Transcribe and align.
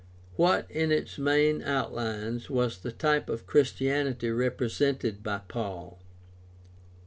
—What, 0.35 0.65
in 0.71 0.91
its 0.91 1.19
main 1.19 1.61
outlines, 1.61 2.49
was 2.49 2.79
the 2.79 2.91
type 2.91 3.29
of 3.29 3.45
Christianity 3.45 4.31
represented 4.31 5.21
by 5.21 5.41
Paul 5.47 6.01